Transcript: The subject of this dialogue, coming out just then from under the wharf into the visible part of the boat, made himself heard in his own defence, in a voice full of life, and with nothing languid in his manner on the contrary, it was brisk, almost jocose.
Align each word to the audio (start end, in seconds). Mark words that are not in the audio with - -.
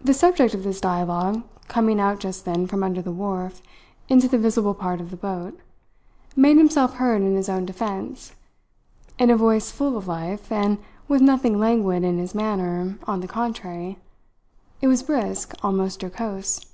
The 0.00 0.12
subject 0.12 0.54
of 0.54 0.64
this 0.64 0.80
dialogue, 0.80 1.44
coming 1.68 2.00
out 2.00 2.18
just 2.18 2.44
then 2.44 2.66
from 2.66 2.82
under 2.82 3.00
the 3.00 3.12
wharf 3.12 3.62
into 4.08 4.26
the 4.26 4.38
visible 4.40 4.74
part 4.74 5.00
of 5.00 5.12
the 5.12 5.16
boat, 5.16 5.56
made 6.34 6.56
himself 6.56 6.94
heard 6.94 7.22
in 7.22 7.36
his 7.36 7.48
own 7.48 7.64
defence, 7.64 8.34
in 9.20 9.30
a 9.30 9.36
voice 9.36 9.70
full 9.70 9.96
of 9.96 10.08
life, 10.08 10.50
and 10.50 10.78
with 11.06 11.22
nothing 11.22 11.60
languid 11.60 12.02
in 12.02 12.18
his 12.18 12.34
manner 12.34 12.98
on 13.06 13.20
the 13.20 13.28
contrary, 13.28 14.00
it 14.80 14.88
was 14.88 15.04
brisk, 15.04 15.54
almost 15.62 16.02
jocose. 16.02 16.66